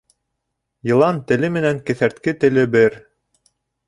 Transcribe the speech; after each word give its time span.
Йылан 0.91 1.19
теле 1.31 1.51
менән 1.57 1.81
кеҫәртке 1.89 2.33
теле 2.45 2.65
бер. 2.77 2.97